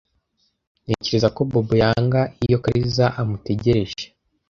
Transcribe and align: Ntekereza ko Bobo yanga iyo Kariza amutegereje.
Ntekereza 0.83 1.27
ko 1.35 1.39
Bobo 1.49 1.73
yanga 1.83 2.21
iyo 2.45 2.57
Kariza 2.63 3.05
amutegereje. 3.21 4.03